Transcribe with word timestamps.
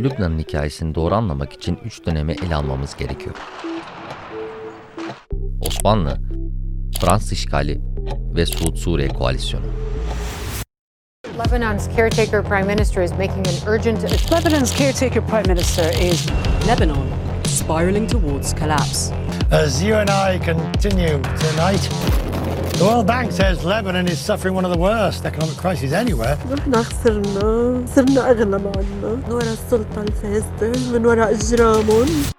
Lübnan'ın 0.00 0.38
hikayesini 0.38 0.94
doğru 0.94 1.14
anlamak 1.14 1.52
için 1.52 1.78
üç 1.84 2.06
dönemi 2.06 2.32
ele 2.32 2.54
almamız 2.54 2.96
gerekiyor. 2.96 3.36
Osmanlı, 5.60 6.18
Fransız 7.00 7.32
işgali 7.32 7.80
ve 8.34 8.46
Suud 8.46 8.76
Suriye 8.76 9.08
koalisyonu. 9.08 9.66
Lebanon's 11.38 11.88
caretaker 11.96 12.42
prime 12.42 12.74
minister 12.74 13.02
is 13.02 13.12
making 13.12 13.46
an 13.46 13.74
urgent 13.74 14.02
Lebanon's 14.32 14.78
caretaker 14.78 15.26
prime 15.26 15.54
minister 15.54 15.84
is 16.10 16.28
Lebanon 16.68 17.06
spiraling 17.44 18.10
towards 18.10 18.54
collapse. 18.54 19.12
As 19.52 19.82
you 19.82 19.96
and 19.96 20.08
I 20.08 20.38
continue 20.38 21.22
tonight, 21.22 21.90
the 22.79 22.83
World 22.83 23.07
Bank 23.07 23.31
says 23.31 23.63
Lebanon 23.65 24.07
is 24.07 24.19
suffering 24.19 24.55
one 24.55 24.65
of 24.65 24.71
the 24.73 24.81
worst 24.87 25.25
economic 25.25 25.57
crises 25.57 25.93
anywhere. 25.93 26.37
احنا 26.59 26.83
خسرنا 26.83 27.83
صرنا 27.95 28.31
اغلب 28.31 28.67
عنا 28.77 29.15
من 29.15 29.31
وراء 29.31 29.53
السلطة 29.53 30.01
الفاسدة 30.01 30.71
من 30.93 31.05
وراء 31.05 31.31
اجرامهم 31.31 32.35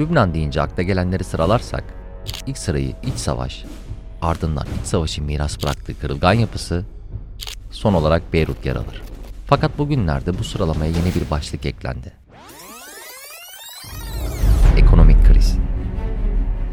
Lübnan 0.00 0.34
deyince 0.34 0.62
akla 0.62 0.82
gelenleri 0.82 1.24
sıralarsak, 1.24 1.84
ilk 2.46 2.58
sırayı 2.58 2.92
iç 3.02 3.14
savaş, 3.14 3.64
ardından 4.22 4.66
iç 4.80 4.86
savaşın 4.86 5.24
miras 5.24 5.62
bıraktığı 5.62 6.00
kırılgan 6.00 6.32
yapısı, 6.32 6.84
son 7.70 7.94
olarak 7.94 8.32
Beyrut 8.32 8.66
yer 8.66 8.76
alır. 8.76 9.02
Fakat 9.45 9.77
bugünlerde 9.77 10.39
bu 10.39 10.43
sıralamaya 10.43 10.91
yeni 10.91 11.15
bir 11.15 11.29
başlık 11.31 11.65
eklendi. 11.65 12.13
Ekonomik 14.77 15.25
kriz. 15.27 15.57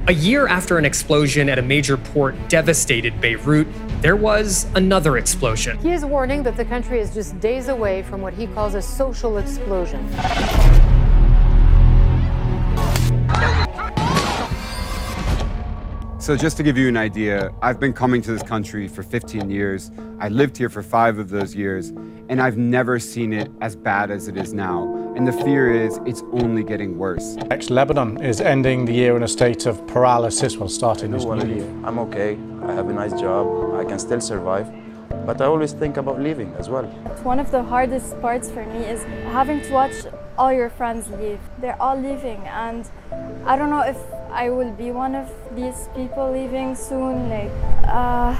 A 0.09 0.12
year 0.12 0.51
after 0.51 0.77
an 0.77 0.84
explosion 0.84 1.48
at 1.48 1.59
a 1.59 1.62
major 1.62 1.97
port 2.14 2.34
devastated 2.51 3.12
Beirut, 3.23 3.67
there 4.03 4.17
was 4.17 4.67
another 4.75 5.17
explosion. 5.17 5.79
He 5.79 5.95
is 5.95 6.03
warning 6.03 6.45
that 6.45 6.56
the 6.56 6.64
country 6.64 7.01
is 7.01 7.14
just 7.14 7.41
days 7.42 7.69
away 7.69 8.03
from 8.03 8.20
what 8.20 8.34
he 8.34 8.47
calls 8.55 8.75
a 8.75 8.83
social 8.83 9.39
explosion. 9.39 10.01
So, 16.23 16.37
just 16.37 16.56
to 16.59 16.62
give 16.62 16.78
you 16.78 16.87
an 16.87 16.97
idea, 16.97 17.51
I've 17.62 17.81
been 17.81 17.92
coming 17.92 18.23
to 18.23 18.31
this 18.31 18.45
country 18.45 18.87
for 18.87 19.03
15 19.03 19.51
years. 19.51 19.91
I 20.20 20.29
lived 20.29 20.56
here 20.56 20.69
for 20.69 20.81
five 20.81 21.19
of 21.19 21.31
those 21.31 21.53
years, 21.53 21.89
and 22.29 22.41
I've 22.41 22.56
never 22.56 23.01
seen 23.01 23.33
it 23.33 23.51
as 23.61 23.75
bad 23.75 24.12
as 24.12 24.29
it 24.29 24.37
is 24.37 24.53
now. 24.53 24.84
And 25.17 25.27
the 25.27 25.33
fear 25.33 25.73
is 25.73 25.98
it's 26.06 26.23
only 26.31 26.62
getting 26.62 26.97
worse. 26.97 27.34
Next, 27.51 27.70
Lebanon 27.70 28.23
is 28.23 28.41
ending 28.41 28.84
the 28.84 28.92
year 28.92 29.17
in 29.17 29.25
a 29.25 29.27
state 29.27 29.67
of 29.67 29.84
paralysis 29.89 30.56
while 30.56 30.69
starting 30.69 31.11
this 31.11 31.25
new 31.25 31.33
leave. 31.33 31.56
year. 31.56 31.67
I'm 31.83 31.98
okay. 31.98 32.39
I 32.69 32.73
have 32.73 32.89
a 32.89 32.92
nice 32.92 33.20
job. 33.20 33.75
I 33.75 33.84
can 33.84 33.98
still 33.98 34.20
survive. 34.20 34.73
But 35.27 35.41
I 35.41 35.47
always 35.47 35.73
think 35.73 35.97
about 35.97 36.20
leaving 36.20 36.55
as 36.55 36.70
well. 36.70 36.84
One 37.25 37.41
of 37.41 37.51
the 37.51 37.64
hardest 37.64 38.20
parts 38.20 38.48
for 38.48 38.64
me 38.64 38.84
is 38.84 39.03
having 39.33 39.61
to 39.62 39.73
watch 39.73 39.95
all 40.39 40.53
your 40.53 40.70
friends 40.70 41.11
leave. 41.11 41.41
They're 41.59 41.83
all 41.83 41.97
leaving, 41.97 42.47
and 42.47 42.89
I 43.45 43.57
don't 43.57 43.70
know 43.70 43.81
if 43.81 43.97
I 44.35 44.49
will 44.49 44.73
be 44.73 44.91
one 44.93 45.15
of 45.15 45.29
these 45.55 45.89
people 45.95 46.33
leaving 46.33 46.75
soon. 46.75 47.29
Like, 47.29 47.51
uh, 47.85 48.35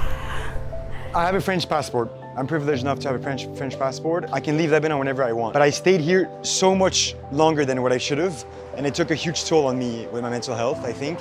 I 1.13 1.25
have 1.25 1.35
a 1.35 1.41
French 1.41 1.69
passport. 1.69 2.09
I'm 2.35 2.47
privileged 2.47 2.81
enough 2.81 2.99
to 3.01 3.07
have 3.09 3.19
a 3.19 3.23
French 3.23 3.47
French 3.55 3.77
passport. 3.77 4.25
I 4.33 4.39
can 4.39 4.57
leave 4.57 4.71
Lebanon 4.71 4.97
whenever 4.97 5.23
I 5.23 5.33
want. 5.33 5.53
But 5.53 5.61
I 5.61 5.69
stayed 5.69 6.01
here 6.01 6.27
so 6.41 6.73
much 6.75 7.15
longer 7.31 7.63
than 7.63 7.83
what 7.83 7.91
I 7.91 7.99
should 7.99 8.17
have, 8.17 8.43
and 8.75 8.87
it 8.87 8.95
took 8.95 9.11
a 9.11 9.15
huge 9.15 9.45
toll 9.45 9.67
on 9.67 9.77
me 9.77 10.07
with 10.11 10.23
my 10.23 10.29
mental 10.31 10.55
health, 10.55 10.83
I 10.83 10.93
think. 10.93 11.19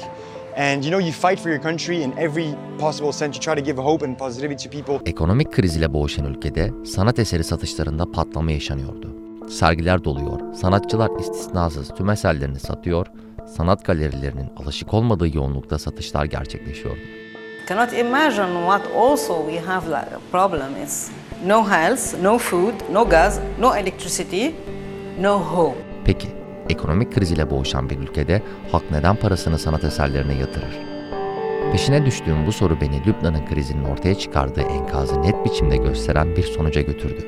And 0.56 0.84
you 0.84 0.90
know, 0.90 0.98
you 0.98 1.12
fight 1.12 1.38
for 1.38 1.50
your 1.50 1.62
country 1.62 2.02
in 2.02 2.12
every 2.18 2.54
possible 2.78 3.12
sense. 3.12 3.36
You 3.36 3.42
try 3.42 3.54
to 3.54 3.62
give 3.62 3.82
hope 3.82 4.04
and 4.06 4.16
positivity 4.18 4.68
to 4.68 4.70
people. 4.70 5.10
Ekonomik 5.10 5.52
kriz 5.52 5.76
ile 5.76 5.92
boğuşan 5.92 6.24
ülkede 6.24 6.70
sanat 6.86 7.18
eseri 7.18 7.44
satışlarında 7.44 8.10
patlama 8.12 8.52
yaşanıyordu. 8.52 9.16
Sergiler 9.48 10.04
doluyor, 10.04 10.54
sanatçılar 10.54 11.10
istisnasız 11.20 11.88
tüm 11.88 12.10
eserlerini 12.10 12.60
satıyor, 12.60 13.06
sanat 13.46 13.84
galerilerinin 13.84 14.50
alışık 14.56 14.94
olmadığı 14.94 15.36
yoğunlukta 15.36 15.78
satışlar 15.78 16.24
gerçekleşiyordu. 16.24 17.00
Cannot 17.68 17.92
imagine 17.92 18.60
what 18.60 18.82
also 18.96 19.50
we 19.50 19.60
have 19.66 19.86
like 19.86 20.16
a 20.16 20.20
problem 20.30 20.84
is 20.84 21.10
no 21.46 21.70
health, 21.70 22.22
no 22.22 22.38
food, 22.38 22.74
no 22.92 23.08
gas, 23.08 23.38
no 23.60 23.76
electricity, 23.76 24.48
no 25.20 25.40
home. 25.40 25.76
Peki, 26.04 26.28
ekonomik 26.68 27.14
kriz 27.14 27.32
ile 27.32 27.50
boğuşan 27.50 27.90
bir 27.90 27.98
ülkede 27.98 28.42
halk 28.72 28.90
neden 28.90 29.16
parasını 29.16 29.58
sanat 29.58 29.84
eserlerine 29.84 30.34
yatırır? 30.34 30.92
Peşine 31.72 32.06
düştüğüm 32.06 32.46
bu 32.46 32.52
soru 32.52 32.80
beni 32.80 33.06
Lübnan'ın 33.06 33.46
krizinin 33.46 33.84
ortaya 33.84 34.14
çıkardığı 34.14 34.60
enkazı 34.62 35.22
net 35.22 35.44
biçimde 35.44 35.76
gösteren 35.76 36.36
bir 36.36 36.42
sonuca 36.42 36.80
götürdü. 36.80 37.26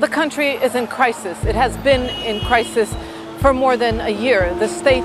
The 0.00 0.14
country 0.14 0.54
is 0.66 0.74
in 0.74 0.86
crisis. 0.96 1.44
It 1.50 1.56
has 1.56 1.72
been 1.84 2.00
in 2.00 2.40
crisis 2.48 2.88
for 3.38 3.52
more 3.52 3.76
than 3.78 4.00
a 4.00 4.08
year. 4.08 4.54
The 4.58 4.68
state 4.68 5.04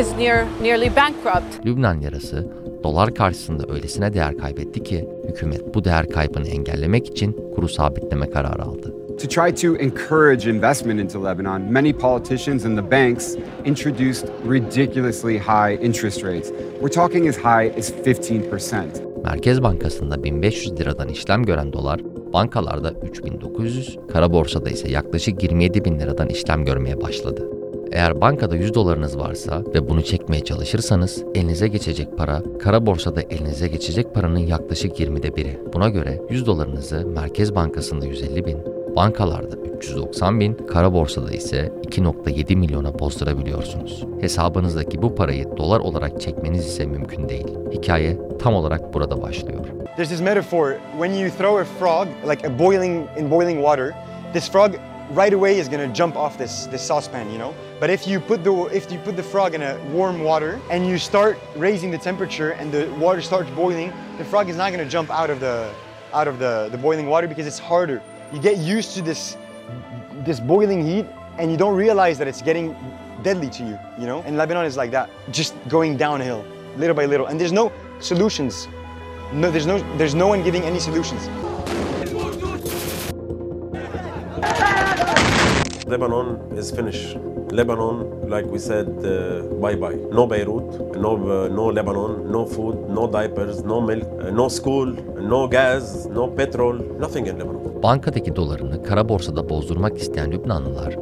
is 0.00 0.12
near 0.16 0.46
nearly 0.62 0.96
bankrupt. 0.96 1.66
Lübnan 1.66 2.00
yarası 2.00 2.48
dolar 2.84 3.14
karşısında 3.14 3.72
öylesine 3.72 4.14
değer 4.14 4.38
kaybetti 4.38 4.82
ki 4.82 5.08
hükümet 5.28 5.74
bu 5.74 5.84
değer 5.84 6.08
kaybını 6.08 6.48
engellemek 6.48 7.06
için 7.06 7.36
kuru 7.54 7.68
sabitleme 7.68 8.30
kararı 8.30 8.62
aldı. 8.62 8.94
To 9.22 9.28
try 9.28 9.54
to 9.54 9.76
encourage 9.76 10.50
investment 10.50 11.00
into 11.00 11.24
Lebanon, 11.24 11.62
many 11.72 11.92
politicians 11.92 12.66
and 12.66 12.78
the 12.78 12.90
banks 12.90 13.36
introduced 13.64 14.28
ridiculously 14.50 15.38
high 15.38 15.84
interest 15.84 16.24
rates. 16.24 16.50
We're 16.80 16.94
talking 16.94 17.28
as 17.28 17.36
high 17.36 17.78
as 17.78 17.90
15%. 17.90 18.84
Merkez 19.24 19.62
Bankası'nda 19.62 20.24
1500 20.24 20.80
liradan 20.80 21.08
işlem 21.08 21.44
gören 21.44 21.72
dolar, 21.72 22.00
bankalarda 22.32 22.90
3900, 22.90 23.98
kara 24.12 24.32
borsada 24.32 24.70
ise 24.70 24.90
yaklaşık 24.90 25.42
27 25.42 25.84
bin 25.84 25.98
liradan 25.98 26.28
işlem 26.28 26.64
görmeye 26.64 27.00
başladı. 27.00 27.48
Eğer 27.92 28.20
bankada 28.20 28.56
100 28.56 28.74
dolarınız 28.74 29.18
varsa 29.18 29.62
ve 29.74 29.88
bunu 29.88 30.02
çekmeye 30.02 30.44
çalışırsanız 30.44 31.24
elinize 31.34 31.68
geçecek 31.68 32.18
para, 32.18 32.42
kara 32.58 32.86
borsada 32.86 33.22
elinize 33.22 33.68
geçecek 33.68 34.14
paranın 34.14 34.38
yaklaşık 34.38 35.00
20'de 35.00 35.36
biri. 35.36 35.60
Buna 35.72 35.88
göre 35.88 36.22
100 36.30 36.46
dolarınızı 36.46 37.06
Merkez 37.06 37.54
Bankası'nda 37.54 38.06
150 38.06 38.46
bin, 38.46 38.58
bankalarda 38.96 39.56
390 39.56 40.40
bin, 40.40 40.54
kara 40.54 40.92
borsada 40.92 41.30
ise 41.30 41.72
2.7 41.86 42.56
milyona 42.56 42.98
bozdurabiliyorsunuz. 42.98 44.04
Hesabınızdaki 44.20 45.02
bu 45.02 45.14
parayı 45.14 45.56
dolar 45.56 45.80
olarak 45.80 46.20
çekmeniz 46.20 46.66
ise 46.66 46.86
mümkün 46.86 47.28
değil. 47.28 47.48
Hikaye 47.72 48.18
tam 48.38 48.54
olarak 48.54 48.94
burada 48.94 49.22
başlıyor. 49.22 49.64
There's 49.96 50.08
this 50.08 50.20
metaphor 50.20 50.72
when 50.98 51.12
you 51.14 51.30
throw 51.30 51.60
a 51.60 51.64
frog, 51.64 52.08
like 52.30 52.48
a 52.48 52.58
boiling 52.58 53.06
in 53.18 53.30
boiling 53.30 53.56
water, 53.56 53.90
this 54.32 54.50
frog 54.50 54.70
right 55.10 55.32
away 55.32 55.58
is 55.58 55.68
gonna 55.68 55.88
jump 55.88 56.16
off 56.16 56.38
this 56.38 56.66
this 56.66 56.82
saucepan, 56.82 57.30
you 57.30 57.38
know. 57.38 57.54
But 57.80 57.90
if 57.90 58.06
you 58.06 58.20
put 58.20 58.42
the 58.44 58.52
if 58.66 58.90
you 58.90 58.98
put 58.98 59.16
the 59.16 59.22
frog 59.22 59.54
in 59.54 59.62
a 59.62 59.78
warm 59.92 60.22
water 60.22 60.60
and 60.70 60.86
you 60.86 60.98
start 60.98 61.38
raising 61.56 61.90
the 61.90 61.98
temperature 61.98 62.50
and 62.52 62.72
the 62.72 62.92
water 62.98 63.20
starts 63.20 63.50
boiling, 63.50 63.92
the 64.18 64.24
frog 64.24 64.48
is 64.48 64.56
not 64.56 64.70
gonna 64.72 64.88
jump 64.88 65.10
out 65.10 65.30
of 65.30 65.40
the 65.40 65.72
out 66.12 66.28
of 66.28 66.38
the, 66.38 66.68
the 66.70 66.78
boiling 66.78 67.06
water 67.06 67.26
because 67.26 67.46
it's 67.46 67.58
harder. 67.58 68.00
You 68.32 68.40
get 68.40 68.58
used 68.58 68.94
to 68.94 69.02
this 69.02 69.36
this 70.24 70.40
boiling 70.40 70.86
heat 70.86 71.06
and 71.38 71.50
you 71.50 71.56
don't 71.56 71.74
realize 71.74 72.18
that 72.18 72.28
it's 72.28 72.40
getting 72.40 72.76
deadly 73.22 73.50
to 73.50 73.64
you, 73.64 73.78
you 73.98 74.06
know? 74.06 74.22
And 74.26 74.36
Lebanon 74.36 74.64
is 74.64 74.76
like 74.76 74.92
that, 74.92 75.10
just 75.30 75.54
going 75.68 75.96
downhill, 75.96 76.44
little 76.76 76.94
by 76.94 77.06
little. 77.06 77.26
And 77.26 77.40
there's 77.40 77.52
no 77.52 77.72
solutions. 78.00 78.68
No, 79.32 79.50
there's 79.50 79.66
no 79.66 79.78
there's 79.96 80.14
no 80.14 80.28
one 80.28 80.42
giving 80.44 80.62
any 80.62 80.78
solutions. 80.78 81.28
Lebanon 85.94 86.28
is 86.58 86.72
finished. 86.72 87.16
Lebanon, 87.58 87.96
like 88.28 88.46
we 88.52 88.58
said, 88.58 88.88
uh, 89.04 89.42
bye 89.62 89.76
bye. 89.82 89.96
No 90.12 90.26
Beirut, 90.26 90.96
no 91.04 91.10
uh, 91.14 91.48
no 91.58 91.66
Lebanon, 91.76 92.32
no 92.32 92.46
food, 92.46 92.76
no 92.96 93.06
diapers, 93.06 93.62
no 93.64 93.80
milk, 93.80 94.04
uh, 94.04 94.30
no 94.30 94.48
school, 94.48 94.88
no 95.32 95.46
gas, 95.46 96.06
no 96.06 96.26
petrol, 96.38 96.74
nothing 96.98 97.26
in 97.26 97.38
Lebanon. 97.38 97.82
Bankadaki 97.82 98.36
dolarını 98.36 98.82
kara 98.82 99.08
borsada 99.08 99.48
bozdurmak 99.48 99.98
isteyen 99.98 100.32
Lübnanlılar, 100.32 100.96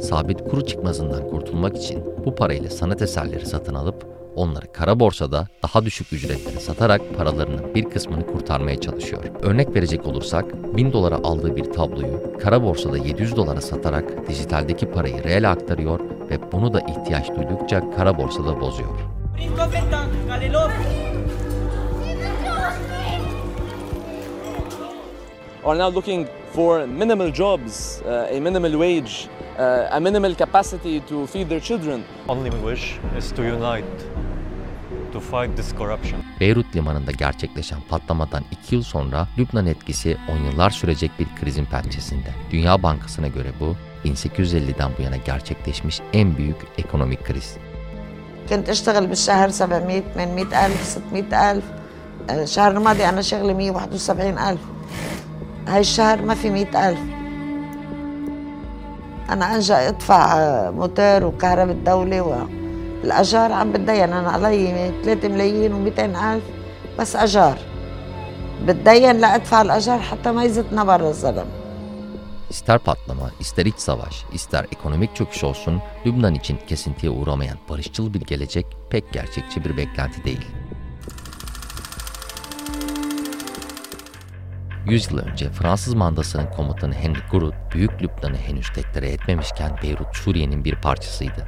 sabit 0.00 0.48
kuru 0.50 0.66
çıkmazından 0.66 1.28
kurtulmak 1.28 1.76
için 1.76 2.04
bu 2.24 2.34
parayla 2.34 2.70
sanat 2.70 3.02
eserleri 3.02 3.46
satın 3.46 3.74
alıp 3.74 4.15
onları 4.36 4.72
kara 4.72 5.00
borsada 5.00 5.48
daha 5.62 5.84
düşük 5.84 6.12
ücretlere 6.12 6.60
satarak 6.60 7.00
paralarının 7.16 7.74
bir 7.74 7.84
kısmını 7.84 8.26
kurtarmaya 8.26 8.80
çalışıyor. 8.80 9.24
Örnek 9.42 9.76
verecek 9.76 10.06
olursak 10.06 10.76
1000 10.76 10.92
dolara 10.92 11.16
aldığı 11.16 11.56
bir 11.56 11.64
tabloyu 11.64 12.38
kara 12.42 12.62
borsada 12.62 12.98
700 12.98 13.36
dolara 13.36 13.60
satarak 13.60 14.28
dijitaldeki 14.28 14.86
parayı 14.90 15.24
reale 15.24 15.48
aktarıyor 15.48 16.00
ve 16.30 16.52
bunu 16.52 16.74
da 16.74 16.80
ihtiyaç 16.80 17.28
duydukça 17.28 17.90
kara 17.90 18.18
borsada 18.18 18.60
bozuyor. 18.60 18.98
are 25.65 25.77
now 25.77 25.93
looking 25.95 26.27
for 26.53 26.87
minimal 26.87 27.31
jobs, 27.31 28.01
uh, 28.05 28.35
a 28.35 28.39
minimal 28.39 28.71
wage, 28.71 29.27
uh, 29.57 29.97
a 29.97 29.99
minimal 29.99 30.35
capacity 30.35 30.99
to 31.09 31.27
feed 31.27 31.49
their 31.49 31.59
children. 31.59 32.03
Only 32.27 32.49
wish 32.49 32.99
is 33.17 33.31
to 33.31 33.43
unite 33.43 33.85
to 35.13 35.19
fight 35.19 35.55
this 35.55 35.75
corruption. 35.75 36.23
Beyrut 36.39 36.75
limanında 36.75 37.11
gerçekleşen 37.11 37.79
patlamadan 37.89 38.43
2 38.51 38.75
yıl 38.75 38.83
sonra 38.83 39.27
Lübnan 39.37 39.65
etkisi 39.65 40.17
10 40.31 40.51
yıllar 40.51 40.69
sürecek 40.69 41.11
bir 41.19 41.27
krizin 41.41 41.65
pençesinde. 41.65 42.29
Dünya 42.51 42.83
Bankası'na 42.83 43.27
göre 43.27 43.49
bu 43.59 43.75
1850'den 44.05 44.91
bu 44.97 45.01
yana 45.01 45.17
gerçekleşmiş 45.17 45.99
en 46.13 46.37
büyük 46.37 46.57
ekonomik 46.77 47.25
kriz. 47.25 47.57
كنت 48.49 48.69
اشتغل 48.69 49.05
بالشهر 49.07 49.49
700 49.49 50.03
800 50.15 50.53
ألف 50.53 50.97
600 51.13 51.33
ألف 51.33 51.63
الشهر 52.29 52.71
الماضي 52.71 53.09
أنا 53.09 53.21
شغلي 53.21 53.53
171 53.53 54.37
ألف 54.37 54.59
هاي 55.67 55.79
الشهر 55.79 56.21
ما 56.21 56.35
في 56.35 56.49
100 56.49 56.89
ألف 56.89 56.99
أنا 59.29 59.55
أنجا 59.55 59.87
أدفع 59.87 60.71
موتور 60.71 61.25
وكهرباء 61.25 61.75
الدولة 61.75 62.21
والأجار 62.21 63.51
عم 63.51 63.71
بتدين 63.71 64.13
أنا 64.13 64.29
علي 64.29 64.93
3 65.03 65.27
ملايين 65.27 65.71
و200 65.71 65.99
ألف 65.99 66.43
بس 66.99 67.15
أجار 67.15 67.57
بتدين 68.65 69.19
لأدفع 69.19 69.61
الأجار 69.61 69.99
حتى 69.99 70.31
ما 70.31 70.43
يزتنا 70.43 70.83
برا 70.83 71.09
الزلمة 71.09 71.61
İster 72.51 72.79
patlama, 72.79 73.31
ister 73.39 73.65
iç 73.65 73.75
savaş, 73.77 74.25
ister 74.33 74.65
ekonomik 74.71 75.15
çöküş 75.15 75.43
olsun, 75.43 75.81
Lübnan 76.05 76.35
için 76.35 76.59
kesintiye 76.67 77.11
uğramayan 77.11 77.57
barışçıl 77.69 78.13
bir 78.13 78.21
gelecek 78.21 78.65
pek 78.89 79.13
gerçekçi 79.13 79.65
bir 79.65 79.77
beklenti 79.77 80.23
değil. 80.23 80.47
100 84.86 85.12
yıl 85.12 85.18
önce 85.18 85.50
Fransız 85.50 85.94
mandasının 85.94 86.46
komutanı 86.46 86.94
Henry 86.94 87.18
Gouraud, 87.30 87.54
Büyük 87.74 88.02
Lübnan'ı 88.02 88.36
henüz 88.36 88.74
deklare 88.76 89.08
etmemişken 89.10 89.78
Beyrut, 89.82 90.16
Suriye'nin 90.16 90.64
bir 90.64 90.74
parçasıydı. 90.74 91.46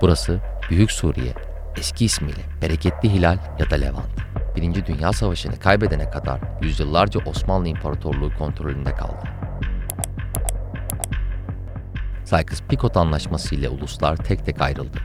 Burası 0.00 0.40
Büyük 0.70 0.92
Suriye, 0.92 1.34
eski 1.78 2.04
ismiyle 2.04 2.40
Bereketli 2.62 3.12
Hilal 3.12 3.38
ya 3.58 3.70
da 3.70 3.74
Levant. 3.74 4.10
Birinci 4.56 4.86
Dünya 4.86 5.12
Savaşı'nı 5.12 5.58
kaybedene 5.58 6.10
kadar 6.10 6.40
yüzyıllarca 6.62 7.20
Osmanlı 7.26 7.68
İmparatorluğu 7.68 8.30
kontrolünde 8.38 8.94
kaldı. 8.94 9.28
Sykes-Picot 12.24 12.98
Anlaşması 12.98 13.54
ile 13.54 13.68
uluslar 13.68 14.16
tek 14.16 14.46
tek 14.46 14.60
ayrıldı. 14.60 14.98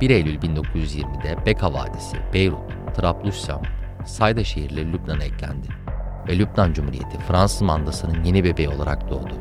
1 0.00 0.10
Eylül 0.10 0.38
1920'de 0.38 1.46
Beka 1.46 1.72
Vadisi, 1.72 2.16
Beyrut, 2.34 2.94
Trablusam, 2.96 3.62
Sayda 4.06 4.44
şehirleri 4.44 4.92
Lübnan'a 4.92 5.24
eklendi 5.24 5.81
ve 6.28 6.38
Lübnan 6.38 6.72
Cumhuriyeti 6.72 7.18
Fransız 7.28 7.62
mandasının 7.62 8.24
yeni 8.24 8.44
bebeği 8.44 8.68
olarak 8.68 9.10
doğdu. 9.10 9.34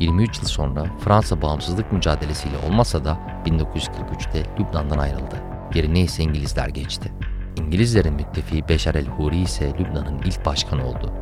23 0.00 0.38
yıl 0.38 0.44
sonra 0.44 0.86
Fransa 1.04 1.42
bağımsızlık 1.42 1.92
mücadelesiyle 1.92 2.56
olmasa 2.68 3.04
da 3.04 3.18
1943'te 3.46 4.42
Lübnan'dan 4.60 4.98
ayrıldı. 4.98 5.36
Yerine 5.74 6.00
ise 6.00 6.22
İngilizler 6.22 6.68
geçti. 6.68 7.12
İngilizlerin 7.56 8.14
müttefiği 8.14 8.68
Beşar 8.68 8.94
el-Huri 8.94 9.40
ise 9.40 9.72
Lübnan'ın 9.78 10.18
ilk 10.24 10.46
başkanı 10.46 10.86
oldu. 10.86 11.12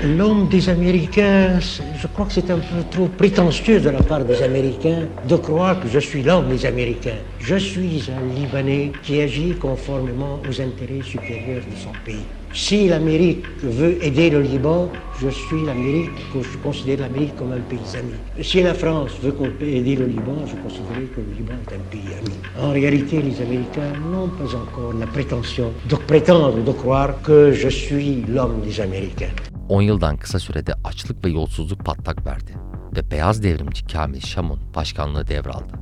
L'homme 0.00 0.50
des 0.50 0.68
Américains, 0.68 1.60
je 2.02 2.08
crois 2.08 2.26
que 2.26 2.32
c'est 2.32 2.50
un 2.50 2.60
peu 2.60 2.82
trop 2.90 3.08
prétentieux 3.18 3.84
de 3.84 3.90
la 3.90 4.02
part 4.02 4.24
des 4.24 4.42
Américains 4.42 5.06
de 5.28 5.36
croire 5.36 5.80
que 5.82 5.88
je 5.88 6.00
suis 6.00 6.24
l'homme 6.24 6.48
des 6.48 6.66
Américains. 6.66 7.20
Je 7.40 7.56
suis 7.56 8.10
un 8.10 8.34
Libanais 8.34 8.92
qui 9.02 9.20
agit 9.20 9.54
conformément 9.60 10.40
aux 10.48 10.60
intérêts 10.60 11.04
supérieurs 11.04 11.62
de 11.70 11.76
son 11.76 11.92
pays. 12.04 12.26
Si 12.54 12.86
l'Amérique 12.86 13.46
veut 13.62 13.96
aider 14.04 14.28
le 14.28 14.42
Liban, 14.42 14.90
je 15.22 15.30
suis 15.30 15.64
l'Amérique, 15.64 16.10
je 16.34 16.58
considère 16.58 17.00
l'Amérique 17.00 17.34
comme 17.36 17.52
un 17.52 17.60
pays 17.60 17.78
ami. 17.98 18.12
Si 18.42 18.62
la 18.62 18.74
France 18.74 19.12
veut 19.22 19.34
aider 19.62 19.96
le 19.96 20.06
Liban, 20.06 20.36
je 20.46 20.56
considère 20.56 21.08
que 21.14 21.20
le 21.20 21.32
Liban 21.38 21.54
est 21.66 21.74
un 21.74 21.84
pays 21.90 22.12
ami. 22.20 22.34
En 22.60 22.72
réalité, 22.72 23.22
les 23.22 23.40
Américains 23.40 23.92
n'ont 24.10 24.28
pas 24.28 24.54
encore 24.54 24.92
la 24.92 25.06
prétention 25.06 25.72
de 25.88 25.96
prétendre, 25.96 26.62
de 26.62 26.72
croire 26.72 27.22
que 27.22 27.52
je 27.52 27.68
suis 27.68 28.22
l'homme 28.28 28.60
des 28.60 28.80
Américains. 28.80 29.32
10 29.68 29.82
yıldan 29.82 30.16
kısa 30.16 30.38
sürede 30.38 30.72
açlık 30.84 31.24
ve 31.24 31.30
yolsuzluk 31.30 31.84
patlak 31.84 32.26
verdi 32.26 32.52
ve 32.96 33.10
beyaz 33.10 33.42
devrimci 33.42 33.86
Kamil 33.86 34.20
Şamun 34.20 34.58
başkanlığı 34.74 35.26
devraldı. 35.26 35.72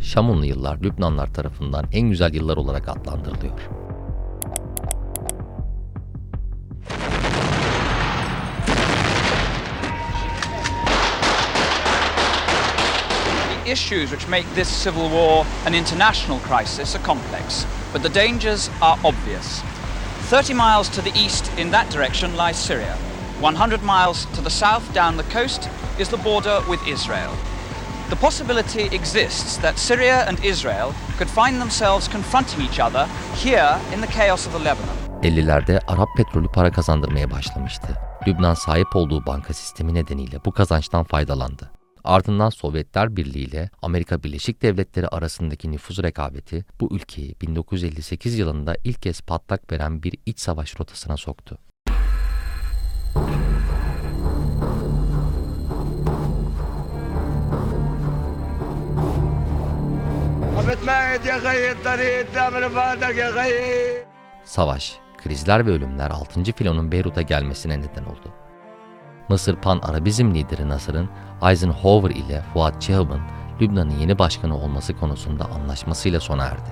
Şamunlu 0.00 0.46
yıllar 0.46 0.78
Lübnanlar 0.82 1.34
tarafından 1.34 1.84
en 1.92 2.10
güzel 2.10 2.34
yıllar 2.34 2.56
olarak 2.56 2.88
adlandırılıyor. 2.88 3.87
İssues 13.70 14.10
which 14.10 14.28
make 14.28 14.46
this 14.54 14.68
civil 14.68 15.08
war 15.10 15.46
an 15.66 15.74
international 15.74 16.38
crisis 16.40 16.94
are 16.94 17.04
complex, 17.04 17.66
but 17.92 18.02
the 18.02 18.08
dangers 18.08 18.70
are 18.80 18.98
obvious. 19.04 19.62
30 20.30 20.54
miles 20.54 20.88
to 20.90 21.02
the 21.02 21.12
east 21.14 21.50
in 21.58 21.70
that 21.70 21.90
direction 21.90 22.36
lies 22.36 22.58
Syria. 22.58 22.96
100 23.40 23.82
miles 23.82 24.26
to 24.34 24.40
the 24.40 24.50
south 24.50 24.92
down 24.92 25.16
the 25.16 25.22
coast 25.24 25.68
is 25.98 26.08
the 26.08 26.16
border 26.18 26.60
with 26.68 26.86
Israel. 26.86 27.32
The 28.10 28.16
possibility 28.16 28.84
exists 28.96 29.58
that 29.58 29.78
Syria 29.78 30.24
and 30.28 30.44
Israel 30.44 30.94
could 31.18 31.28
find 31.28 31.60
themselves 31.60 32.08
confronting 32.08 32.62
each 32.62 32.80
other 32.80 33.06
here 33.34 33.78
in 33.92 34.00
the 34.00 34.06
chaos 34.06 34.46
of 34.46 34.52
the 34.52 34.58
Lebanon. 34.58 34.96
50'lerde 35.22 35.80
Arap 35.86 36.08
petrolü 36.16 36.48
para 36.48 36.70
kazandırmaya 36.70 37.30
başlamıştı. 37.30 37.98
Lübnan 38.26 38.54
sahip 38.54 38.96
olduğu 38.96 39.26
banka 39.26 39.54
sistemi 39.54 39.94
nedeniyle 39.94 40.44
bu 40.44 40.52
kazançtan 40.52 41.04
faydalandı. 41.04 41.70
Ardından 42.08 42.50
Sovyetler 42.50 43.16
Birliği 43.16 43.44
ile 43.44 43.70
Amerika 43.82 44.22
Birleşik 44.22 44.62
Devletleri 44.62 45.08
arasındaki 45.08 45.72
nüfuz 45.72 46.02
rekabeti 46.02 46.64
bu 46.80 46.94
ülkeyi 46.94 47.34
1958 47.40 48.38
yılında 48.38 48.76
ilk 48.84 49.02
kez 49.02 49.20
patlak 49.20 49.72
veren 49.72 50.02
bir 50.02 50.14
iç 50.26 50.40
savaş 50.40 50.80
rotasına 50.80 51.16
soktu. 51.16 51.58
Savaş, 64.44 64.98
krizler 65.18 65.66
ve 65.66 65.70
ölümler 65.70 66.10
6. 66.10 66.44
filonun 66.44 66.92
Beyrut'a 66.92 67.22
gelmesine 67.22 67.80
neden 67.80 68.04
oldu. 68.04 68.47
Mısır 69.28 69.56
Pan-Arabizm 69.56 70.34
lideri 70.34 70.68
Nasır'ın 70.68 71.08
Eisenhower 71.42 72.10
ile 72.10 72.42
Fuat 72.54 72.82
Çehub'un 72.82 73.20
Lübnan'ın 73.60 73.98
yeni 74.00 74.18
başkanı 74.18 74.56
olması 74.56 74.96
konusunda 74.96 75.44
anlaşmasıyla 75.44 76.20
sona 76.20 76.44
erdi. 76.44 76.70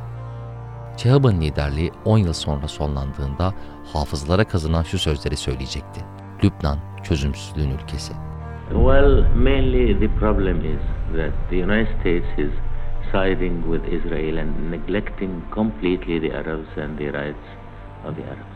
Çehub'un 0.97 1.41
liderliği 1.41 1.93
10 2.05 2.19
yıl 2.19 2.33
sonra 2.33 2.69
sonlandığında 2.69 3.55
hafızlara 3.93 4.45
kazınan 4.45 4.83
şu 4.83 4.99
sözleri 4.99 5.37
söyleyecekti. 5.37 6.01
Lübnan 6.45 6.79
çözümsüzlüğün 7.03 7.71
ülkesi. 7.71 8.13
Well, 8.69 9.25
mainly 9.37 9.99
the 10.01 10.09
problem 10.19 10.61
is 10.61 10.81
that 11.17 11.33
the 11.51 11.65
United 11.65 12.01
States 12.01 12.39
is 12.39 12.51
siding 13.13 13.65
with 13.65 13.85
Israel 13.93 14.37
and 14.37 14.71
neglecting 14.71 15.33
completely 15.55 16.21
the 16.21 16.37
Arabs 16.37 16.79
and 16.79 16.99
the 16.99 17.13
rights 17.13 17.47
of 18.05 18.17
the 18.17 18.23
Arabs. 18.23 18.56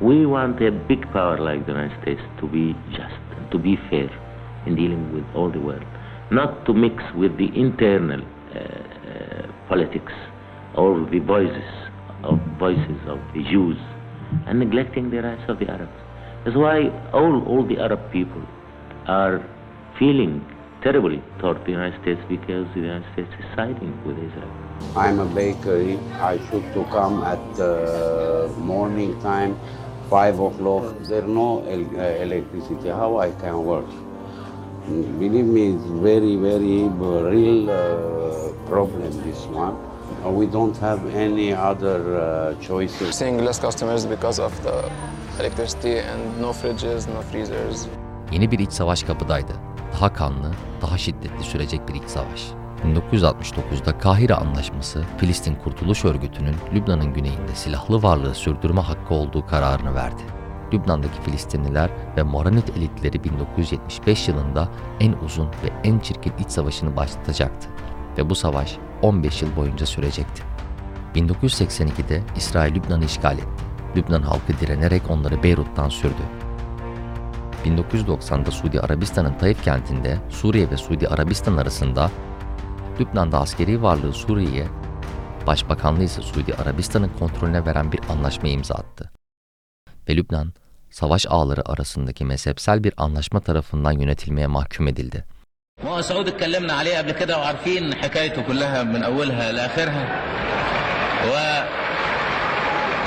We 0.00 0.24
want 0.24 0.62
a 0.62 0.70
big 0.70 1.02
power 1.12 1.38
like 1.38 1.66
the 1.66 1.72
United 1.72 2.00
States 2.02 2.22
to 2.40 2.48
be 2.48 2.74
just 2.90 3.20
to 3.52 3.58
be 3.58 3.76
fair 3.90 4.08
in 4.66 4.74
dealing 4.74 5.12
with 5.12 5.24
all 5.34 5.50
the 5.50 5.60
world, 5.60 5.84
not 6.30 6.64
to 6.66 6.72
mix 6.72 7.02
with 7.14 7.36
the 7.36 7.48
internal 7.54 8.20
uh, 8.20 8.58
uh, 8.58 9.52
politics 9.68 10.12
or 10.74 11.04
the 11.10 11.18
voices 11.18 11.68
of 12.24 12.38
voices 12.58 13.00
of 13.08 13.18
the 13.34 13.42
Jews 13.50 13.76
and 14.46 14.58
neglecting 14.58 15.10
the 15.10 15.20
rights 15.20 15.42
of 15.48 15.58
the 15.58 15.68
Arabs. 15.68 15.92
That's 16.44 16.56
why 16.56 16.88
all, 17.12 17.44
all 17.46 17.66
the 17.66 17.78
Arab 17.78 18.00
people 18.12 18.42
are 19.06 19.44
feeling 19.98 20.44
terribly 20.82 21.22
toward 21.40 21.64
the 21.66 21.72
United 21.72 22.00
States 22.02 22.20
because 22.28 22.66
the 22.74 22.80
United 22.80 23.04
States 23.12 23.28
is 23.38 23.44
siding 23.54 23.92
with 24.06 24.16
Israel. 24.16 24.70
I'm 24.96 25.20
a 25.20 25.26
bakery. 25.26 25.98
I 26.18 26.38
should 26.48 26.64
to 26.74 26.84
come 26.90 27.22
at 27.22 27.38
uh, 27.60 28.48
morning 28.58 29.20
time, 29.22 29.56
five 30.10 30.38
o'clock. 30.40 30.84
There's 31.08 31.24
no 31.24 31.64
el 31.74 31.82
uh, 31.96 32.24
electricity. 32.26 32.88
How 32.88 33.18
I 33.18 33.30
can 33.40 33.64
work? 33.64 33.90
Believe 35.18 35.48
me, 35.56 35.74
it's 35.74 35.90
very, 36.08 36.34
very 36.36 36.78
real 37.36 37.70
uh, 37.70 38.52
problem. 38.66 39.10
This 39.22 39.46
one. 39.46 39.76
we 40.24 40.46
don't 40.46 40.76
have 40.76 41.00
any 41.14 41.54
other 41.54 42.54
choices. 42.60 43.14
Seeing 43.14 43.38
less 43.38 43.58
customers 43.58 44.04
because 44.06 44.38
of 44.38 44.52
the 44.62 44.90
electricity 45.38 45.98
and 45.98 46.40
no 46.40 46.52
fridges, 46.52 47.08
no 47.08 47.22
freezers. 47.22 47.86
Yeni 48.32 48.50
bir 48.50 48.58
iç 48.58 48.72
savaş 48.72 49.02
kapıdaydı. 49.02 49.52
Daha 49.92 50.12
kanlı, 50.12 50.50
daha 50.82 50.98
şiddetli 50.98 51.44
sürecek 51.44 51.88
bir 51.88 51.94
iç 51.94 52.04
savaş. 52.06 52.59
1969'da 52.84 53.98
Kahire 53.98 54.34
Anlaşması, 54.34 55.04
Filistin 55.18 55.54
Kurtuluş 55.54 56.04
Örgütü'nün 56.04 56.54
Lübnan'ın 56.74 57.14
güneyinde 57.14 57.54
silahlı 57.54 58.02
varlığı 58.02 58.34
sürdürme 58.34 58.80
hakkı 58.80 59.14
olduğu 59.14 59.46
kararını 59.46 59.94
verdi. 59.94 60.22
Lübnan'daki 60.72 61.22
Filistinliler 61.22 61.90
ve 62.16 62.22
Moranit 62.22 62.76
elitleri 62.76 63.24
1975 63.24 64.28
yılında 64.28 64.68
en 65.00 65.12
uzun 65.12 65.46
ve 65.46 65.72
en 65.84 65.98
çirkin 65.98 66.32
iç 66.38 66.50
savaşını 66.50 66.96
başlatacaktı 66.96 67.68
ve 68.18 68.30
bu 68.30 68.34
savaş 68.34 68.76
15 69.02 69.42
yıl 69.42 69.56
boyunca 69.56 69.86
sürecekti. 69.86 70.42
1982'de 71.14 72.22
İsrail 72.36 72.74
Lübnan'ı 72.74 73.04
işgal 73.04 73.38
etti. 73.38 73.64
Lübnan 73.96 74.22
halkı 74.22 74.58
direnerek 74.60 75.10
onları 75.10 75.42
Beyrut'tan 75.42 75.88
sürdü. 75.88 76.22
1990'da 77.64 78.50
Suudi 78.50 78.80
Arabistan'ın 78.80 79.34
Taif 79.38 79.64
kentinde 79.64 80.18
Suriye 80.28 80.70
ve 80.70 80.76
Suudi 80.76 81.08
Arabistan 81.08 81.56
arasında 81.56 82.10
Lübnan'da 82.99 83.39
askeri 83.39 83.81
varlığı 83.81 84.13
Suriye'ye, 84.13 84.67
Başbakanlığı 85.47 86.03
ise 86.03 86.21
Suudi 86.21 86.53
Arabistan'ın 86.55 87.11
kontrolüne 87.19 87.65
veren 87.65 87.91
bir 87.91 87.99
anlaşma 88.09 88.49
imza 88.49 88.75
attı. 88.75 89.11
Ve 90.09 90.15
Lübnan, 90.15 90.53
savaş 90.89 91.25
ağları 91.29 91.69
arasındaki 91.69 92.25
mezhepsel 92.25 92.83
bir 92.83 92.93
anlaşma 92.97 93.39
tarafından 93.39 93.91
yönetilmeye 93.91 94.47
mahkum 94.47 94.87
edildi. 94.87 95.25
ما 95.83 95.89
هو 95.95 96.01
سعود 96.01 96.27
اتكلمنا 96.27 96.73
عليه 96.73 96.97
قبل 96.97 97.11
كده 97.11 97.33
وعارفين 97.37 97.83
حكايته 97.95 98.41
كلها 98.41 98.83
من 98.83 99.03
اولها 99.03 99.51
لاخرها 99.51 100.03
و 101.31 101.33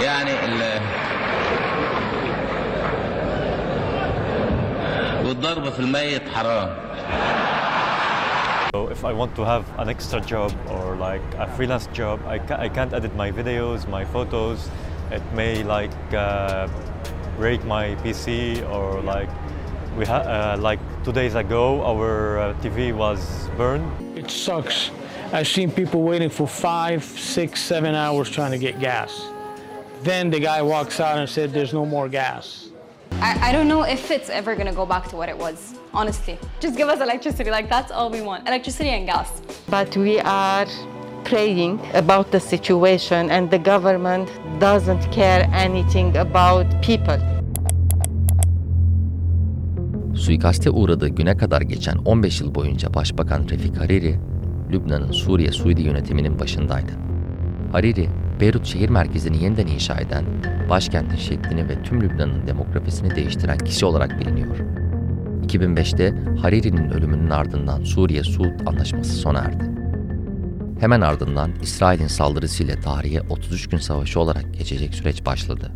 يعني 0.02 0.44
ال... 0.44 0.80
والضرب 5.24 5.64
في 5.72 5.80
الميت 5.80 6.22
حرام 6.34 6.70
So 8.75 8.87
if 8.87 9.05
I 9.05 9.13
want 9.13 9.35
to 9.35 9.45
have 9.45 9.69
an 9.77 9.87
extra 9.87 10.19
job 10.19 10.51
or 10.67 10.95
like 10.95 11.21
a 11.37 11.47
freelance 11.55 11.85
job, 11.93 12.19
I, 12.25 12.39
ca- 12.39 12.57
I 12.57 12.69
can't 12.69 12.91
edit 12.91 13.15
my 13.15 13.31
videos, 13.31 13.87
my 13.87 14.03
photos. 14.03 14.67
It 15.11 15.21
may 15.35 15.61
like 15.61 15.93
uh, 16.11 16.67
break 17.37 17.63
my 17.65 17.93
PC 17.97 18.67
or 18.71 18.99
like 19.03 19.29
we 19.95 20.05
ha- 20.05 20.55
uh, 20.55 20.57
like 20.59 20.79
two 21.03 21.11
days 21.11 21.35
ago 21.35 21.85
our 21.85 22.39
uh, 22.39 22.53
TV 22.61 22.91
was 22.91 23.47
burned. 23.57 24.17
It 24.17 24.31
sucks. 24.31 24.89
I've 25.31 25.47
seen 25.47 25.69
people 25.69 26.01
waiting 26.01 26.31
for 26.31 26.47
five, 26.47 27.03
six, 27.03 27.61
seven 27.61 27.93
hours 27.93 28.27
trying 28.27 28.53
to 28.53 28.57
get 28.57 28.79
gas. 28.79 29.27
Then 30.01 30.31
the 30.31 30.39
guy 30.39 30.63
walks 30.63 30.99
out 30.99 31.19
and 31.19 31.29
said, 31.29 31.53
"There's 31.53 31.73
no 31.73 31.85
more 31.85 32.09
gas." 32.09 32.69
I, 33.21 33.49
I 33.49 33.51
don't 33.51 33.67
know 33.67 33.83
if 33.83 34.09
it's 34.09 34.31
ever 34.31 34.55
gonna 34.55 34.73
go 34.73 34.87
back 34.87 35.09
to 35.09 35.15
what 35.15 35.29
it 35.29 35.37
was, 35.37 35.75
honestly. 35.93 36.37
Just 36.61 36.77
give 36.77 36.89
us 36.89 37.01
electricity, 37.01 37.51
like 37.51 37.69
that's 37.69 37.91
all 37.91 38.11
we 38.11 38.21
want 38.21 38.47
electricity 38.47 38.89
and 38.89 39.07
gas. 39.07 39.41
But 39.69 39.95
we 39.95 40.19
are 40.19 40.67
praying 41.23 41.79
about 41.93 42.31
the 42.31 42.39
situation, 42.39 43.29
and 43.29 43.49
the 43.49 43.57
government 43.57 44.29
doesn't 44.59 45.11
care 45.11 45.49
anything 45.53 46.17
about 46.17 46.65
people. 46.81 47.19
Suikaste 50.15 50.69
uğradığı 50.69 51.07
güne 51.07 51.37
kadar 51.37 51.61
geçen 51.61 51.97
15 51.97 52.41
yıl 52.41 52.55
boyunca 52.55 52.93
Başbakan 52.93 53.47
Refik 53.49 53.77
Hariri, 53.77 54.19
Lübnan'ın 54.71 55.11
Suriye 55.11 55.51
Suudi 55.51 55.81
yönetiminin 55.81 56.39
başındaydı. 56.39 56.91
Hariri, 57.71 58.09
Beyrut 58.39 58.65
şehir 58.65 58.89
merkezini 58.89 59.43
yeniden 59.43 59.67
inşa 59.67 59.95
eden, 59.95 60.25
başkentin 60.69 61.17
şeklini 61.17 61.69
ve 61.69 61.83
tüm 61.83 62.01
Lübnan'ın 62.01 62.47
demografisini 62.47 63.15
değiştiren 63.15 63.57
kişi 63.57 63.85
olarak 63.85 64.19
biliniyor. 64.19 64.82
2005'te 65.43 66.13
Hariri'nin 66.41 66.89
ölümünün 66.89 67.29
ardından 67.29 67.83
Suriye-Suud 67.83 68.67
anlaşması 68.67 69.13
sona 69.13 69.39
erdi. 69.39 69.71
Hemen 70.79 71.01
ardından 71.01 71.51
İsrail'in 71.61 72.07
saldırısıyla 72.07 72.79
tarihe 72.79 73.21
33 73.21 73.69
gün 73.69 73.77
savaşı 73.77 74.19
olarak 74.19 74.53
geçecek 74.53 74.95
süreç 74.95 75.25
başladı 75.25 75.71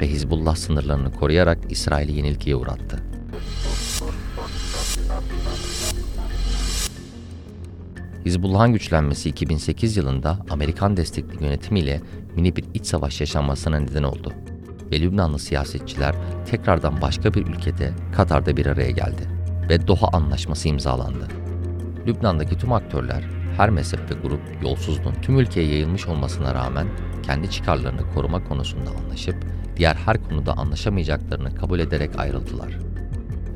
ve 0.00 0.08
Hizbullah 0.08 0.56
sınırlarını 0.56 1.12
koruyarak 1.12 1.58
İsrail'i 1.70 2.12
yenilgiye 2.12 2.56
uğrattı. 2.56 3.02
Hizbullah'ın 8.26 8.72
güçlenmesi 8.72 9.28
2008 9.28 9.96
yılında 9.96 10.38
Amerikan 10.50 10.96
destekli 10.96 11.44
yönetimiyle 11.44 12.00
mini 12.36 12.56
bir 12.56 12.64
iç 12.74 12.86
savaş 12.86 13.20
yaşanmasına 13.20 13.78
neden 13.78 14.02
oldu. 14.02 14.32
Ve 14.92 15.00
Lübnanlı 15.00 15.38
siyasetçiler 15.38 16.14
tekrardan 16.50 17.00
başka 17.00 17.34
bir 17.34 17.46
ülkede 17.46 17.92
Katar'da 18.16 18.56
bir 18.56 18.66
araya 18.66 18.90
geldi 18.90 19.28
ve 19.68 19.86
Doha 19.86 20.08
Anlaşması 20.12 20.68
imzalandı. 20.68 21.28
Lübnan'daki 22.06 22.58
tüm 22.58 22.72
aktörler, 22.72 23.24
her 23.56 23.70
mezhep 23.70 24.10
ve 24.10 24.14
grup 24.28 24.40
yolsuzluğun 24.62 25.14
tüm 25.22 25.38
ülkeye 25.38 25.66
yayılmış 25.66 26.06
olmasına 26.06 26.54
rağmen 26.54 26.86
kendi 27.22 27.50
çıkarlarını 27.50 28.14
koruma 28.14 28.44
konusunda 28.44 28.90
anlaşıp 28.90 29.36
diğer 29.76 29.94
her 29.94 30.24
konuda 30.28 30.52
anlaşamayacaklarını 30.52 31.54
kabul 31.54 31.78
ederek 31.78 32.18
ayrıldılar. 32.18 32.85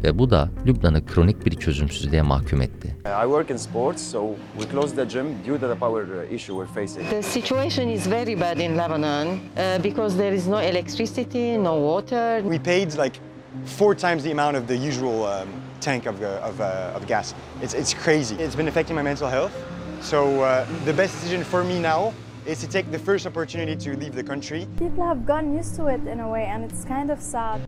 Ve 0.04 0.18
bu 0.18 0.30
da 0.30 0.48
Lübnan'ı 0.66 1.06
kronik 1.06 1.46
bir 1.46 1.50
çözümsüzlüğe 1.50 2.22
mahkum 2.22 2.62
etti. 2.62 2.96
I 3.06 3.22
work 3.22 3.50
in 3.50 3.56
sports, 3.56 4.02
so 4.02 4.34
we 4.58 4.70
closed 4.70 4.96
the 4.96 5.04
gym 5.04 5.26
due 5.46 5.58
to 5.58 5.68
the 5.68 5.74
power 5.74 6.02
uh, 6.02 6.34
issue 6.34 6.64
we're 6.64 6.86
facing. 6.86 7.10
The 7.10 7.22
situation 7.22 7.88
is 7.88 8.06
very 8.06 8.40
bad 8.40 8.58
in 8.58 8.76
Lebanon 8.76 9.26
uh, 9.26 9.82
because 9.82 10.16
there 10.16 10.34
is 10.34 10.46
no 10.46 10.60
electricity, 10.60 11.58
no 11.58 11.74
water. 11.74 12.42
We 12.44 12.58
paid 12.58 12.94
like 12.98 13.20
four 13.64 13.94
times 13.94 14.22
the 14.22 14.32
amount 14.32 14.56
of 14.56 14.66
the 14.66 14.76
usual 14.88 15.26
um, 15.26 15.48
tank 15.80 16.06
of, 16.06 16.22
uh, 16.22 16.48
of, 16.48 16.60
uh, 16.60 16.96
of 16.96 17.06
gas. 17.06 17.34
It's, 17.62 17.74
it's 17.74 17.94
crazy. 17.94 18.36
It's 18.36 18.56
been 18.56 18.68
affecting 18.68 18.96
my 18.96 19.02
mental 19.02 19.28
health. 19.28 19.52
So 20.00 20.42
uh, 20.42 20.66
the 20.84 20.92
best 20.92 21.14
decision 21.14 21.44
for 21.44 21.64
me 21.64 21.78
now 21.78 22.12
is 22.46 22.60
to 22.60 22.66
take 22.66 22.90
the 22.90 22.98
first 22.98 23.26
opportunity 23.26 23.76
to 23.76 23.96
leave 23.96 24.14
the 24.14 24.24
country. 24.24 24.66
People 24.78 25.04
have 25.04 25.26
gotten 25.26 25.54
used 25.56 25.76
to 25.76 25.88
it 25.88 26.00
in 26.06 26.20
a 26.20 26.28
way, 26.28 26.44
and 26.46 26.64
it's 26.64 26.84
kind 26.84 27.10
of 27.10 27.20
sad. 27.20 27.60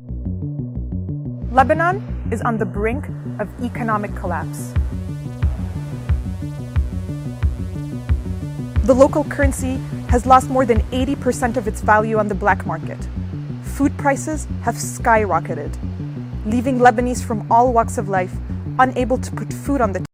Lebanon 1.53 2.01
is 2.33 2.41
on 2.43 2.57
the 2.57 2.65
brink 2.65 3.07
of 3.39 3.49
economic 3.63 4.15
collapse. 4.17 4.73
The 8.85 8.95
local 8.95 9.25
currency 9.25 9.77
has 10.09 10.27
lost 10.27 10.49
more 10.49 10.65
than 10.67 10.81
80% 10.91 11.57
of 11.57 11.69
its 11.69 11.83
value 11.83 12.19
on 12.19 12.29
the 12.29 12.35
black 12.35 12.67
market. 12.67 12.99
Food 13.63 13.97
prices 13.99 14.49
have 14.63 14.77
skyrocketed, 14.77 15.77
leaving 16.47 16.79
Lebanese 16.79 17.23
from 17.23 17.47
all 17.53 17.73
walks 17.73 17.99
of 17.99 18.09
life 18.09 18.33
unable 18.79 19.19
to 19.19 19.31
put 19.33 19.53
food 19.53 19.81
on 19.81 19.93
the 19.93 20.05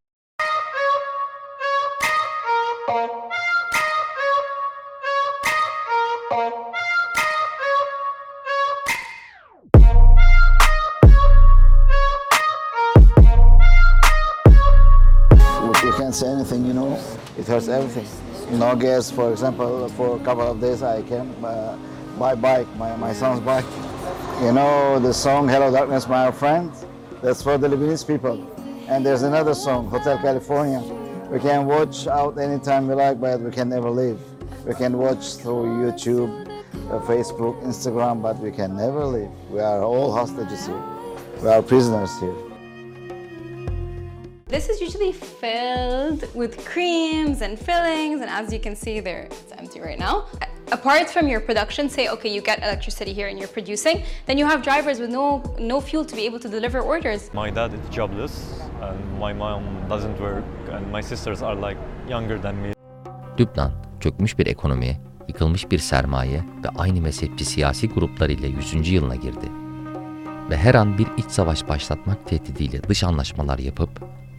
anything, 16.22 16.64
you 16.64 16.74
know. 16.74 17.00
It 17.36 17.46
hurts 17.46 17.68
everything. 17.68 18.06
No 18.58 18.74
gas, 18.74 19.10
for 19.10 19.30
example, 19.30 19.88
for 19.90 20.16
a 20.16 20.24
couple 20.24 20.50
of 20.50 20.60
days 20.60 20.82
I 20.82 21.02
can 21.02 21.28
uh, 21.44 21.78
buy 22.18 22.34
bike, 22.34 22.66
my, 22.76 22.96
my 22.96 23.12
son's 23.12 23.40
bike. 23.40 23.64
You 24.42 24.52
know 24.52 24.98
the 24.98 25.12
song 25.12 25.48
Hello 25.48 25.70
Darkness, 25.70 26.08
my 26.08 26.30
friend? 26.30 26.72
That's 27.22 27.42
for 27.42 27.58
the 27.58 27.68
Lebanese 27.68 28.06
people. 28.06 28.42
And 28.88 29.04
there's 29.04 29.22
another 29.22 29.54
song, 29.54 29.88
Hotel 29.90 30.16
California. 30.18 30.80
We 31.30 31.40
can 31.40 31.66
watch 31.66 32.06
out 32.06 32.38
anytime 32.38 32.88
we 32.88 32.94
like, 32.94 33.20
but 33.20 33.40
we 33.40 33.50
can 33.50 33.68
never 33.68 33.90
leave. 33.90 34.18
We 34.64 34.74
can 34.74 34.96
watch 34.96 35.34
through 35.36 35.66
YouTube, 35.82 36.48
uh, 36.90 37.00
Facebook, 37.00 37.62
Instagram, 37.64 38.22
but 38.22 38.38
we 38.38 38.50
can 38.50 38.76
never 38.76 39.04
leave. 39.04 39.30
We 39.50 39.60
are 39.60 39.82
all 39.82 40.10
hostages 40.12 40.66
here. 40.66 40.82
We 41.42 41.48
are 41.48 41.60
prisoners 41.60 42.18
here. 42.18 42.47
This 44.48 44.70
is 44.70 44.80
usually 44.80 45.12
filled 45.12 46.24
with 46.34 46.64
creams 46.64 47.42
and 47.42 47.58
fillings, 47.58 48.22
and 48.22 48.30
as 48.30 48.50
you 48.50 48.58
can 48.58 48.74
see, 48.74 48.98
there 48.98 49.24
it's 49.24 49.52
empty 49.58 49.78
right 49.78 49.98
now. 49.98 50.24
Apart 50.72 51.10
from 51.10 51.28
your 51.28 51.40
production, 51.40 51.90
say 51.90 52.08
okay, 52.08 52.30
you 52.30 52.40
get 52.40 52.58
electricity 52.62 53.12
here 53.12 53.28
and 53.28 53.38
you're 53.38 53.52
producing, 53.52 54.04
then 54.24 54.38
you 54.38 54.46
have 54.46 54.62
drivers 54.62 55.00
with 55.00 55.10
no 55.10 55.42
no 55.58 55.80
fuel 55.82 56.04
to 56.04 56.16
be 56.16 56.24
able 56.26 56.40
to 56.40 56.48
deliver 56.48 56.80
orders. 56.80 57.30
My 57.34 57.50
dad 57.50 57.74
is 57.74 57.80
jobless 57.96 58.32
and 58.80 58.98
my 59.20 59.34
mom 59.34 59.62
doesn't 59.88 60.18
work 60.18 60.44
and 60.72 60.90
my 60.92 61.02
sisters 61.02 61.42
are 61.42 61.54
like 61.54 61.78
younger 62.08 62.42
than 62.42 62.56
me. 62.62 62.72
Lübnan, 63.40 63.72
çökmüş 64.00 64.38
bir 64.38 64.46
ekonomi, 64.46 65.00
yıkılmış 65.28 65.70
bir 65.70 65.78
sermaye 65.78 66.40
ve 66.64 66.68
aynı 66.78 67.00
mezhepçi 67.00 67.44
siyasi 67.44 67.88
gruplar 67.88 68.28
ile 68.28 68.46
100. 68.46 68.88
yılına 68.88 69.14
girdi. 69.14 69.46
Ve 70.50 70.56
her 70.56 70.74
an 70.74 70.98
bir 70.98 71.06
iç 71.16 71.30
savaş 71.30 71.68
başlatmak 71.68 72.26
tehdidiyle 72.26 72.82
dış 72.82 73.04
anlaşmalar 73.04 73.58
yapıp 73.58 73.90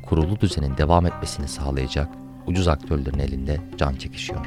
kurulu 0.09 0.39
düzenin 0.39 0.77
devam 0.77 1.05
etmesini 1.05 1.47
sağlayacak 1.47 2.07
ucuz 2.47 2.67
aktörlerin 2.67 3.19
elinde 3.19 3.61
can 3.77 3.95
çekişiyor. 3.95 4.45